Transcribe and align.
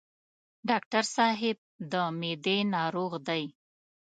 ډاکټر 0.69 1.03
صاحب 1.15 1.57
د 1.91 1.93
معدې 2.19 2.57
ناروغ 2.75 3.11
دی. 3.27 3.43